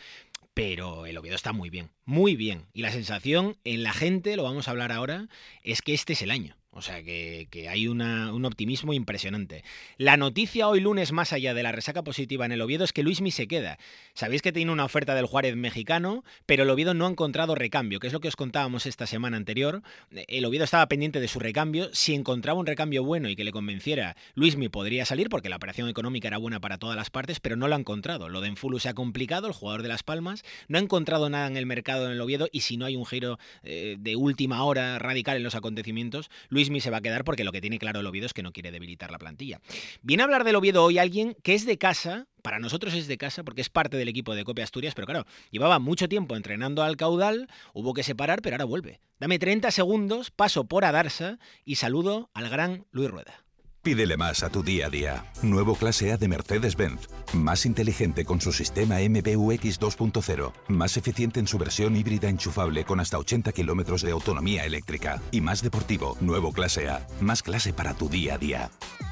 [0.57, 2.65] pero el Oviedo está muy bien, muy bien.
[2.73, 5.27] Y la sensación en la gente, lo vamos a hablar ahora,
[5.61, 6.56] es que este es el año.
[6.71, 8.01] O sea que, hay un
[8.45, 9.63] optimismo impresionante.
[9.97, 13.01] La noticia hoy lunes, más allá de la resaca positiva en el Oviedo, es que
[13.01, 13.79] Luismi se queda.
[14.13, 17.99] Sabéis que tiene una oferta del Juárez mexicano, pero el Oviedo no ha encontrado recambio,
[17.99, 19.81] que es lo que os contábamos esta semana anterior.
[20.11, 21.89] El Oviedo estaba pendiente de su recambio.
[21.93, 25.89] Si encontraba un recambio bueno y que le convenciera, Luismi podría salir, porque la operación
[25.89, 28.29] económica era buena para todas las partes, pero no lo ha encontrado.
[28.29, 31.47] Lo de Enfulu se ha complicado, el jugador de Las Palmas, no ha encontrado nada
[31.47, 34.63] en el mercado en el Oviedo y si no hay un giro eh, de última
[34.63, 37.99] hora radical en los acontecimientos, Luis se va a quedar porque lo que tiene claro
[37.99, 39.61] el Oviedo es que no quiere debilitar la plantilla.
[40.01, 43.19] Viene a hablar del Oviedo hoy alguien que es de casa, para nosotros es de
[43.19, 46.81] casa porque es parte del equipo de Copia Asturias, pero claro, llevaba mucho tiempo entrenando
[46.81, 48.99] al caudal, hubo que separar, pero ahora vuelve.
[49.19, 53.46] Dame 30 segundos, paso por Adarsa y saludo al gran Luis Rueda.
[53.81, 55.25] Pídele más a tu día a día.
[55.41, 57.07] Nuevo clase A de Mercedes-Benz.
[57.33, 60.51] Más inteligente con su sistema MBUX 2.0.
[60.67, 65.21] Más eficiente en su versión híbrida enchufable con hasta 80 kilómetros de autonomía eléctrica.
[65.31, 66.17] Y más deportivo.
[66.19, 67.07] Nuevo clase A.
[67.21, 68.71] Más clase para tu día a día.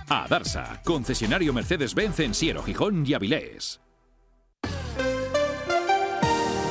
[0.09, 0.81] A Darsa.
[0.83, 3.79] Concesionario Mercedes-Benz en Siero, Gijón y Avilés.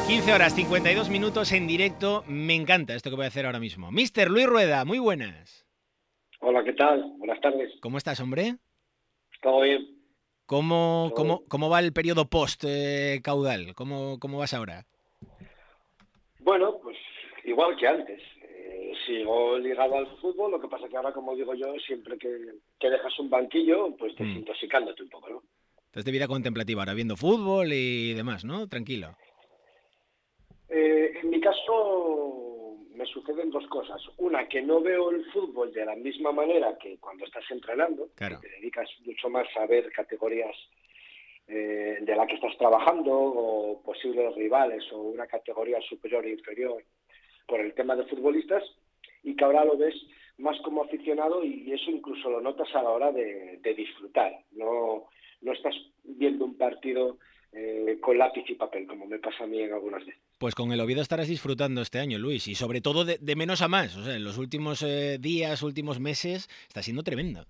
[0.06, 2.24] 15 horas 52 minutos en directo.
[2.28, 3.90] Me encanta esto que voy a hacer ahora mismo.
[3.90, 5.63] Mister Luis Rueda, muy buenas.
[6.46, 7.14] Hola, ¿qué tal?
[7.16, 7.72] Buenas tardes.
[7.80, 8.56] ¿Cómo estás, hombre?
[9.40, 9.88] Todo bien.
[10.44, 13.68] ¿Cómo, cómo, cómo va el periodo post-caudal?
[13.70, 14.84] Eh, ¿Cómo, ¿Cómo vas ahora?
[16.40, 16.98] Bueno, pues
[17.44, 18.20] igual que antes.
[18.42, 22.28] Eh, sigo ligado al fútbol, lo que pasa que ahora, como digo yo, siempre que,
[22.78, 24.36] que dejas un banquillo, pues te mm.
[24.36, 25.42] intoxicándote un poco, ¿no?
[25.86, 28.68] Estás de vida contemplativa ahora, viendo fútbol y demás, ¿no?
[28.68, 29.16] Tranquilo.
[30.68, 32.43] Eh, en mi caso,
[32.94, 34.00] me suceden dos cosas.
[34.18, 38.36] Una, que no veo el fútbol de la misma manera que cuando estás entrenando, que
[38.36, 40.56] te dedicas mucho más a ver categorías
[41.46, 46.82] eh, de la que estás trabajando o posibles rivales o una categoría superior e inferior
[47.46, 48.62] por el tema de futbolistas
[49.22, 49.94] y que ahora lo ves
[50.38, 54.32] más como aficionado y eso incluso lo notas a la hora de, de disfrutar.
[54.52, 55.08] No,
[55.42, 57.18] no estás viendo un partido
[57.52, 60.20] eh, con lápiz y papel, como me pasa a mí en algunas veces.
[60.38, 63.68] Pues con el Oviedo estarás disfrutando este año, Luis, y sobre todo de, menos a
[63.68, 63.96] más.
[63.96, 67.44] O sea, en los últimos eh, días, últimos meses, está siendo tremendo.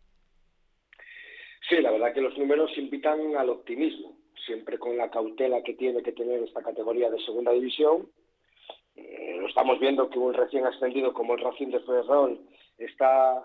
[1.69, 6.03] Sí, la verdad que los números invitan al optimismo, siempre con la cautela que tiene
[6.03, 8.09] que tener esta categoría de segunda división.
[8.97, 12.39] Eh, lo estamos viendo que un recién ascendido como el Racing de Ferrol
[12.77, 13.43] está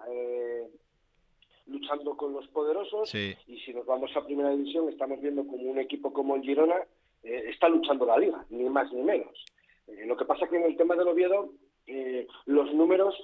[1.69, 5.79] luchando con los poderosos y si nos vamos a primera división estamos viendo como un
[5.79, 6.77] equipo como el Girona
[7.23, 9.45] eh, está luchando la liga, ni más ni menos.
[9.87, 11.51] Eh, lo que pasa que en el tema del Oviedo
[11.87, 13.15] eh, los números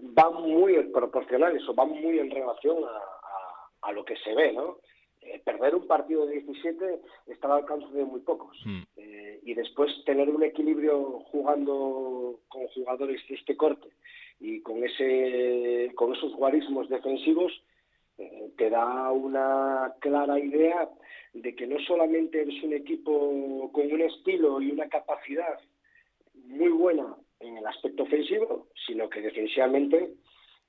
[0.00, 2.78] van muy proporcionales o van muy en relación
[3.82, 4.78] a, lo que se ve, ¿no?
[5.44, 8.56] perder un partido de 17 está al alcance de muy pocos.
[8.64, 8.82] Hmm.
[9.42, 13.88] y después tener un equilibrio jugando con jugadores de este corte
[14.40, 17.52] y con ese con esos guarismos defensivos
[18.18, 20.88] eh, te da una clara idea
[21.42, 25.58] de que no solamente eres un equipo con un estilo y una capacidad
[26.34, 30.14] muy buena en el aspecto ofensivo, sino que defensivamente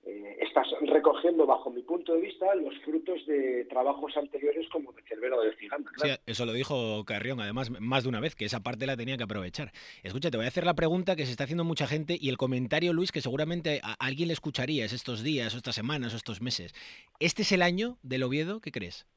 [0.06, 5.04] eh, estás recogiendo, bajo mi punto de vista, los frutos de trabajos anteriores como de
[5.04, 5.54] Cervera o de.
[5.58, 9.18] Sí, eso lo dijo Carrión, además, más de una vez, que esa parte la tenía
[9.18, 9.72] que aprovechar.
[10.04, 12.38] Escucha, te voy a hacer la pregunta que se está haciendo mucha gente y el
[12.38, 16.42] comentario, Luis, que seguramente a alguien le escucharías estos días, o estas semanas, o estos
[16.42, 16.74] meses.
[17.20, 18.60] ¿Este es el año del Oviedo?
[18.62, 19.08] ¿Qué crees?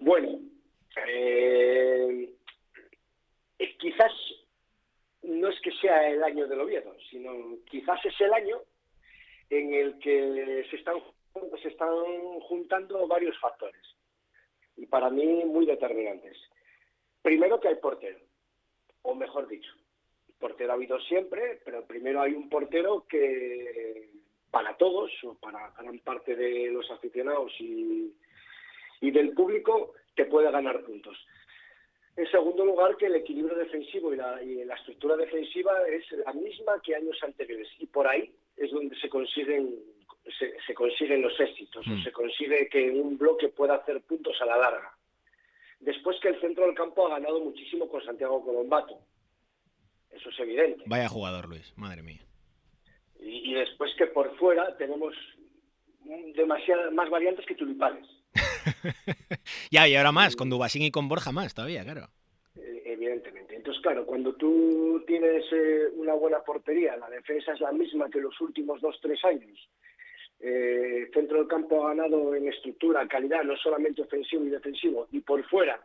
[0.00, 0.40] Bueno,
[1.06, 2.34] eh,
[3.78, 4.12] quizás
[5.22, 8.60] no es que sea el año del Oviedo, sino quizás es el año
[9.50, 10.96] en el que se están,
[11.62, 11.94] se están
[12.48, 13.82] juntando varios factores,
[14.76, 16.36] y para mí muy determinantes.
[17.20, 18.18] Primero que hay portero,
[19.02, 19.70] o mejor dicho,
[20.38, 24.10] portero ha habido siempre, pero primero hay un portero que
[24.50, 28.14] para todos, o para gran parte de los aficionados y,
[29.00, 31.16] y del público, te puede ganar puntos.
[32.16, 36.94] En segundo lugar, que el equilibrio defensivo y la, estructura defensiva es la misma que
[36.94, 37.68] años anteriores.
[37.78, 39.74] Y por ahí es donde se consiguen,
[40.38, 42.02] se, consiguen los éxitos, o mm.
[42.02, 44.92] se consigue que un bloque pueda hacer puntos a la larga.
[45.78, 48.98] Después que el centro del campo ha ganado muchísimo con Santiago Colombato.
[50.10, 50.84] Eso es evidente.
[50.86, 52.20] Vaya jugador, Luis, madre mía.
[53.18, 55.14] Y, después que por fuera tenemos
[56.34, 58.06] demasiadas más variantes que tulipanes.
[59.70, 62.08] ya, y ahora más, con Dubasín y con Borja más todavía, claro.
[62.56, 63.56] Eh, evidentemente.
[63.56, 68.20] Entonces, claro, cuando tú tienes eh, una buena portería, la defensa es la misma que
[68.20, 69.68] los últimos dos, tres años.
[70.40, 75.20] Eh, centro del campo ha ganado en estructura, calidad, no solamente ofensivo y defensivo, y
[75.20, 75.80] por fuera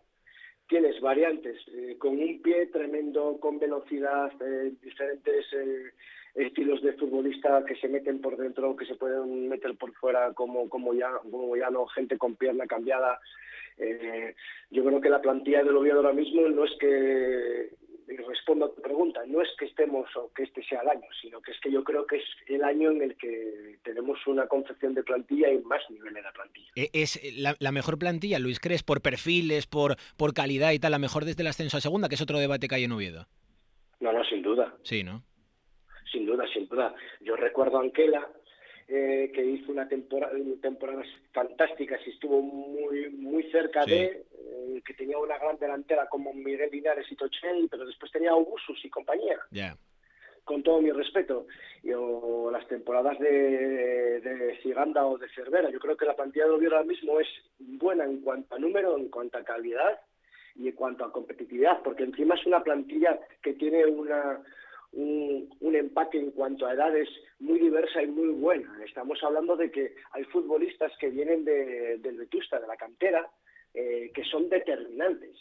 [0.67, 1.61] tienes variantes
[1.99, 4.31] con un pie tremendo, con velocidad,
[4.81, 5.45] diferentes
[6.35, 10.69] estilos de futbolista que se meten por dentro, que se pueden meter por fuera, como,
[10.69, 13.19] como, ya, como ya no, gente con pierna cambiada.
[13.77, 14.35] Eh,
[14.69, 17.69] yo creo que la plantilla del Oviedo ahora mismo no es que,
[18.27, 21.41] respondo a tu pregunta, no es que estemos o que este sea el año, sino
[21.41, 24.93] que es que yo creo que es el año en el que tenemos una concepción
[24.93, 26.71] de plantilla y más nivel en la plantilla.
[26.75, 30.99] ¿Es la, la, mejor plantilla, Luis, crees, por perfiles, por, por calidad y tal, la
[30.99, 33.27] mejor desde el ascenso a segunda, que es otro debate que hay en Oviedo?
[34.01, 34.75] No, no, sin duda.
[34.83, 35.23] Sí, ¿no?
[36.15, 36.95] Sin duda, sin duda.
[37.19, 38.25] Yo recuerdo a Anquela,
[38.87, 44.93] eh, que hizo una temporada, temporadas fantásticas y estuvo muy muy cerca de, eh, que
[44.93, 49.39] tenía una gran delantera como Miguel Linares y Tochel, pero después tenía Augusus y compañía.
[50.45, 51.47] Con todo mi respeto.
[51.83, 55.69] Y, o las temporadas de, de Siganda o de Cervera.
[55.71, 58.95] Yo creo que la plantilla de Oviedo ahora mismo es buena en cuanto a número,
[58.97, 59.99] en cuanto a calidad
[60.55, 64.41] y en cuanto a competitividad, porque encima es una plantilla que tiene una,
[64.95, 68.79] un, empate en cuanto a edades muy diversa y muy buena.
[68.85, 73.29] Estamos hablando de que hay futbolistas que vienen de, del Vetusta, de la cantera,
[73.73, 75.35] eh, que son determinantes.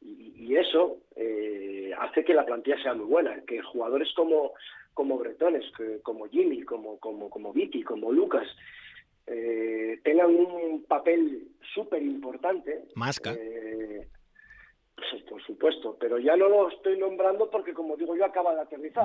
[0.00, 4.52] Y, eso eh, hace que la plantilla sea muy buena, que jugadores como,
[4.94, 5.64] como Bretones,
[6.02, 8.46] como Jimmy, como, como, como Vicky, como Lucas,
[9.26, 12.84] eh, tengan un papel súper importante.
[12.94, 13.36] Masca
[15.28, 19.04] por supuesto, pero ya no lo estoy nombrando porque, como digo yo, acaba de aterrizar.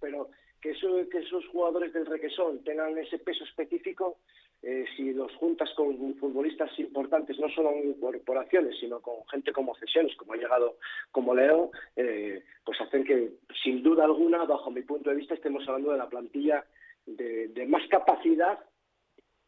[0.00, 0.72] Pero que,
[1.10, 4.18] que esos jugadores del requesón tengan ese peso específico,
[4.62, 9.74] eh, si los juntas con futbolistas importantes, no solo en corporaciones, sino con gente como
[9.76, 10.76] cesiones, como ha llegado
[11.10, 15.66] como Leo, eh, pues hacen que, sin duda alguna, bajo mi punto de vista, estemos
[15.66, 16.64] hablando de la plantilla
[17.06, 18.58] de más capacidad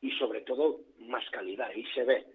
[0.00, 2.26] y sobre todo más calidad, y se ve.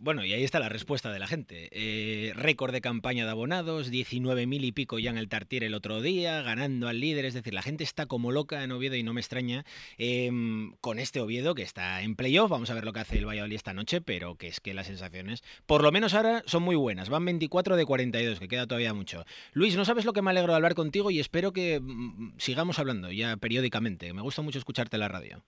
[0.00, 1.68] Bueno, y ahí está la respuesta de la gente.
[1.72, 6.00] Eh, récord de campaña de abonados, 19.000 y pico ya en el Tartier el otro
[6.00, 7.24] día, ganando al líder.
[7.24, 9.64] Es decir, la gente está como loca en Oviedo y no me extraña
[9.96, 12.48] em, con este Oviedo que está en playoff.
[12.48, 14.86] Vamos a ver lo que hace el Valladolid esta noche, pero que es que las
[14.86, 17.10] sensaciones, por lo menos ahora, son muy buenas.
[17.10, 19.24] Van 24 de 42, que queda todavía mucho.
[19.52, 22.78] Luis, no sabes lo que me alegro de hablar contigo y espero que mm, sigamos
[22.78, 24.12] hablando ya periódicamente.
[24.12, 25.42] Me gusta mucho escucharte en la radio.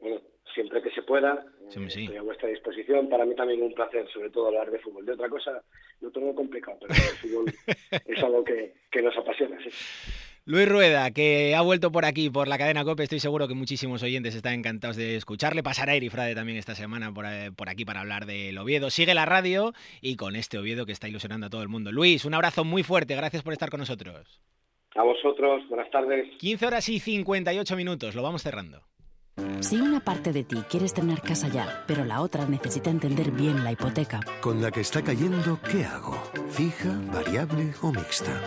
[0.00, 0.20] Bueno,
[0.54, 3.08] siempre que pueda, Estoy a vuestra disposición.
[3.08, 5.04] Para mí también un placer, sobre todo hablar de fútbol.
[5.04, 5.62] De otra cosa,
[6.00, 7.44] lo tengo complicado, pero el fútbol
[8.06, 9.58] es algo que, nos apasiona.
[10.46, 14.02] Luis Rueda, que ha vuelto por aquí, por la cadena COPE, estoy seguro que muchísimos
[14.02, 15.62] oyentes están encantados de escucharle.
[15.62, 18.88] Pasará Eri Frade también esta semana por, eh, por, aquí para hablar del Oviedo.
[18.88, 21.92] Sigue la radio y con este Oviedo que está ilusionando a todo el mundo.
[21.92, 24.40] Luis, un abrazo muy fuerte, gracias por estar con nosotros.
[24.94, 26.26] A vosotros, buenas tardes.
[26.38, 28.80] 15 horas y 58 minutos, lo vamos cerrando.
[29.60, 33.64] Si una parte de ti quieres tener casa ya, pero la otra necesita entender bien
[33.64, 34.20] la hipoteca.
[34.40, 36.16] Con la que está cayendo, ¿qué hago?
[36.50, 38.40] ¿Fija, variable o mixta?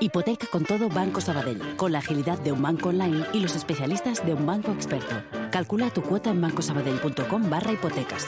[0.00, 4.24] Hipoteca con todo Banco Sabadell, con la agilidad de un banco online y los especialistas
[4.24, 5.16] de un banco experto.
[5.50, 8.26] Calcula tu cuota en bancosabadell.com barra hipotecas.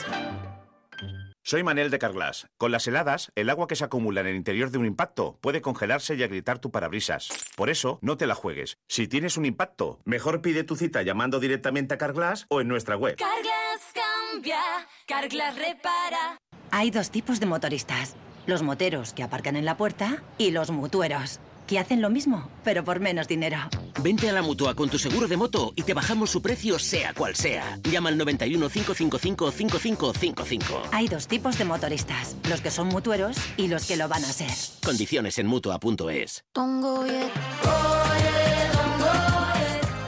[1.43, 2.47] Soy Manel de Carglass.
[2.57, 5.59] Con las heladas, el agua que se acumula en el interior de un impacto puede
[5.59, 7.29] congelarse y agrietar tu parabrisas.
[7.55, 8.77] Por eso, no te la juegues.
[8.87, 12.95] Si tienes un impacto, mejor pide tu cita llamando directamente a Carglass o en nuestra
[12.95, 13.15] web.
[13.15, 14.59] Carglass cambia,
[15.07, 16.37] Carglass repara.
[16.69, 18.15] Hay dos tipos de motoristas.
[18.45, 21.39] Los moteros que aparcan en la puerta y los mutueros
[21.71, 23.57] que hacen lo mismo, pero por menos dinero.
[24.03, 27.13] Vente a la mutua con tu seguro de moto y te bajamos su precio, sea
[27.13, 27.79] cual sea.
[27.89, 30.81] Llama al 91 555 5555.
[30.91, 34.33] Hay dos tipos de motoristas: los que son mutueros y los que lo van a
[34.33, 34.51] ser.
[34.83, 36.43] Condiciones en mutua.es.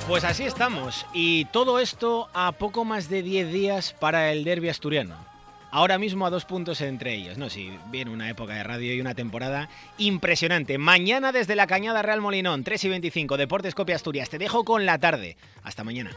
[0.06, 1.06] Pues así estamos.
[1.14, 5.33] Y todo esto a poco más de 10 días para el derby asturiano
[5.74, 7.38] ahora mismo a dos puntos entre ellos.
[7.38, 10.78] No, si viene una época de radio y una temporada impresionante.
[10.78, 14.30] Mañana desde la Cañada Real Molinón, 3 y 25, Deportes Copia Asturias.
[14.30, 15.36] Te dejo con la tarde.
[15.64, 16.12] Hasta mañana.